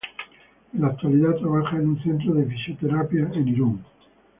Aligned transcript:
En 0.73 0.81
la 0.81 0.87
actualidad 0.87 1.35
trabaja 1.37 1.77
en 1.77 1.89
un 1.89 2.01
centro 2.01 2.33
de 2.33 2.45
fisioterapia 2.47 3.29
en 3.35 3.47
Irún. 3.49 3.85